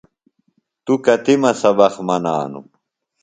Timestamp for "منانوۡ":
2.07-2.65